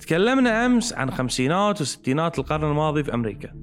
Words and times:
تكلمنا 0.00 0.66
أمس 0.66 0.92
عن 0.92 1.10
خمسينات 1.10 1.80
وستينات 1.80 2.38
القرن 2.38 2.70
الماضي 2.70 3.04
في 3.04 3.14
أمريكا. 3.14 3.54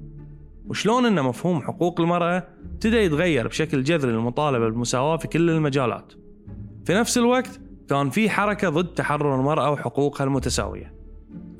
وشلون 0.68 1.06
أن 1.06 1.22
مفهوم 1.22 1.62
حقوق 1.62 2.00
المرأة 2.00 2.48
ابتدى 2.72 2.96
يتغير 2.96 3.48
بشكل 3.48 3.82
جذري 3.82 4.12
للمطالبة 4.12 4.64
بالمساواة 4.64 5.16
في 5.16 5.28
كل 5.28 5.50
المجالات. 5.50 6.12
في 6.84 6.94
نفس 6.94 7.18
الوقت 7.18 7.60
كان 7.88 8.10
في 8.10 8.30
حركة 8.30 8.68
ضد 8.68 8.94
تحرر 8.94 9.34
المرأة 9.40 9.70
وحقوقها 9.70 10.24
المتساوية. 10.24 10.94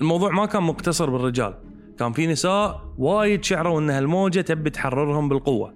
الموضوع 0.00 0.30
ما 0.30 0.46
كان 0.46 0.62
مقتصر 0.62 1.10
بالرجال. 1.10 1.54
كان 1.98 2.12
في 2.12 2.26
نساء 2.26 2.80
وايد 2.98 3.44
شعروا 3.44 3.80
ان 3.80 3.90
هالموجة 3.90 4.40
تبي 4.40 4.70
تحررهم 4.70 5.28
بالقوة. 5.28 5.74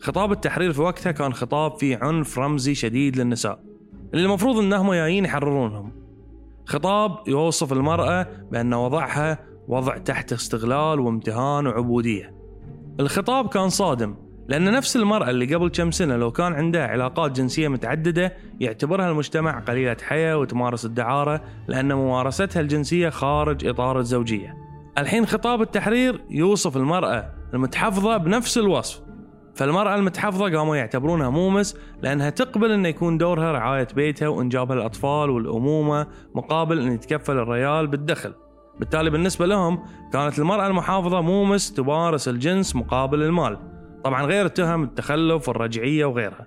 خطاب 0.00 0.32
التحرير 0.32 0.72
في 0.72 0.80
وقتها 0.80 1.12
كان 1.12 1.32
خطاب 1.32 1.78
فيه 1.78 1.98
عنف 2.02 2.38
رمزي 2.38 2.74
شديد 2.74 3.16
للنساء. 3.16 3.60
اللي 4.14 4.24
المفروض 4.24 4.58
إنهم 4.58 4.92
جايين 4.92 5.24
يحررونهم. 5.24 6.01
خطاب 6.66 7.28
يوصف 7.28 7.72
المرأة 7.72 8.26
بأن 8.50 8.74
وضعها 8.74 9.38
وضع 9.68 9.98
تحت 9.98 10.32
استغلال 10.32 11.00
وامتهان 11.00 11.66
وعبودية. 11.66 12.34
الخطاب 13.00 13.48
كان 13.48 13.68
صادم 13.68 14.14
لأن 14.48 14.72
نفس 14.72 14.96
المرأة 14.96 15.30
اللي 15.30 15.54
قبل 15.54 15.68
كم 15.68 15.90
سنة 15.90 16.16
لو 16.16 16.30
كان 16.30 16.52
عندها 16.52 16.86
علاقات 16.86 17.32
جنسية 17.32 17.68
متعددة 17.68 18.36
يعتبرها 18.60 19.10
المجتمع 19.10 19.60
قليلة 19.60 19.96
حياة 20.02 20.38
وتمارس 20.38 20.84
الدعارة 20.84 21.42
لأن 21.68 21.94
ممارستها 21.94 22.60
الجنسية 22.60 23.08
خارج 23.08 23.66
إطار 23.66 23.98
الزوجية. 23.98 24.56
الحين 24.98 25.26
خطاب 25.26 25.62
التحرير 25.62 26.24
يوصف 26.30 26.76
المرأة 26.76 27.30
المتحفظة 27.54 28.16
بنفس 28.16 28.58
الوصف. 28.58 29.00
فالمرأة 29.54 29.94
المتحفظة 29.94 30.56
قاموا 30.58 30.76
يعتبرونها 30.76 31.30
مومس 31.30 31.76
لأنها 32.02 32.30
تقبل 32.30 32.72
أن 32.72 32.86
يكون 32.86 33.18
دورها 33.18 33.52
رعاية 33.52 33.88
بيتها 33.94 34.28
وإنجاب 34.28 34.72
الأطفال 34.72 35.30
والأمومة 35.30 36.06
مقابل 36.34 36.78
أن 36.78 36.92
يتكفل 36.92 37.38
الريال 37.38 37.86
بالدخل. 37.86 38.34
بالتالي 38.80 39.10
بالنسبة 39.10 39.46
لهم 39.46 39.82
كانت 40.12 40.38
المرأة 40.38 40.66
المحافظة 40.66 41.20
مومس 41.20 41.72
تمارس 41.72 42.28
الجنس 42.28 42.76
مقابل 42.76 43.22
المال. 43.22 43.58
طبعا 44.04 44.22
غير 44.22 44.46
التهم 44.46 44.82
التخلف 44.82 45.48
والرجعية 45.48 46.04
وغيرها. 46.04 46.46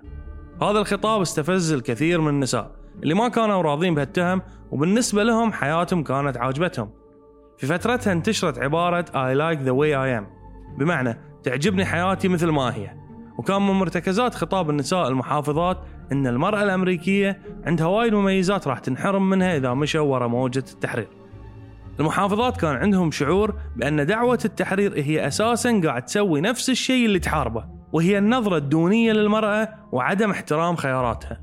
هذا 0.62 0.78
الخطاب 0.78 1.20
استفز 1.20 1.72
الكثير 1.72 2.20
من 2.20 2.28
النساء 2.28 2.70
اللي 3.02 3.14
ما 3.14 3.28
كانوا 3.28 3.62
راضين 3.62 3.94
بهالتهم 3.94 4.42
وبالنسبة 4.70 5.22
لهم 5.22 5.52
حياتهم 5.52 6.02
كانت 6.02 6.36
عاجبتهم. 6.36 6.90
في 7.58 7.66
فترتها 7.66 8.12
انتشرت 8.12 8.58
عبارة 8.58 9.02
I 9.02 9.38
like 9.38 9.58
the 9.58 9.72
way 9.72 9.92
I 9.94 10.20
am. 10.20 10.24
بمعنى 10.78 11.18
تعجبني 11.42 11.84
حياتي 11.84 12.28
مثل 12.28 12.48
ما 12.48 12.74
هي. 12.74 13.05
وكان 13.38 13.62
من 13.62 13.72
مرتكزات 13.72 14.34
خطاب 14.34 14.70
النساء 14.70 15.08
المحافظات 15.08 15.78
إن 16.12 16.26
المرأة 16.26 16.62
الأمريكية 16.62 17.40
عندها 17.66 17.86
وايد 17.86 18.14
مميزات 18.14 18.68
راح 18.68 18.78
تنحرم 18.78 19.30
منها 19.30 19.56
إذا 19.56 19.74
مشوا 19.74 20.00
ورا 20.00 20.26
موجة 20.26 20.64
التحرير. 20.72 21.08
المحافظات 22.00 22.56
كان 22.56 22.76
عندهم 22.76 23.10
شعور 23.10 23.54
بأن 23.76 24.06
دعوة 24.06 24.38
التحرير 24.44 24.92
هي 24.96 25.26
أساسا 25.26 25.80
قاعد 25.84 26.04
تسوي 26.04 26.40
نفس 26.40 26.70
الشيء 26.70 27.06
اللي 27.06 27.18
تحاربه 27.18 27.64
وهي 27.92 28.18
النظرة 28.18 28.56
الدونية 28.56 29.12
للمرأة 29.12 29.68
وعدم 29.92 30.30
احترام 30.30 30.76
خياراتها. 30.76 31.40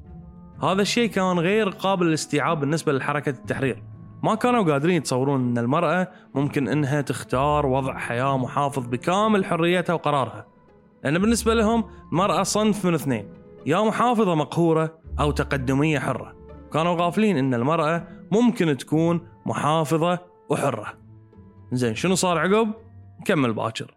هذا 0.63 0.81
الشيء 0.81 1.09
كان 1.09 1.39
غير 1.39 1.69
قابل 1.69 2.05
للاستيعاب 2.05 2.59
بالنسبة 2.59 2.93
لحركة 2.93 3.29
التحرير. 3.29 3.83
ما 4.23 4.35
كانوا 4.35 4.63
قادرين 4.63 4.95
يتصورون 4.95 5.41
إن 5.41 5.57
المرأة 5.57 6.07
ممكن 6.35 6.67
إنها 6.67 7.01
تختار 7.01 7.65
وضع 7.65 7.97
حياة 7.97 8.37
محافظ 8.37 8.87
بكامل 8.87 9.45
حريتها 9.45 9.93
وقرارها. 9.93 10.52
لأن 11.03 11.19
بالنسبة 11.19 11.53
لهم 11.53 11.83
المرأة 12.11 12.43
صنف 12.43 12.85
من 12.85 12.93
اثنين، 12.93 13.33
يا 13.65 13.81
محافظة 13.81 14.35
مقهورة 14.35 14.99
أو 15.19 15.31
تقدمية 15.31 15.99
حرة. 15.99 16.35
كانوا 16.73 16.95
غافلين 17.01 17.37
إن 17.37 17.53
المرأة 17.53 18.07
ممكن 18.31 18.77
تكون 18.77 19.27
محافظة 19.45 20.19
وحرة. 20.49 20.93
زين 21.71 21.95
شنو 21.95 22.15
صار 22.15 22.37
عقب؟ 22.37 22.73
نكمل 23.21 23.53
باكر. 23.53 23.95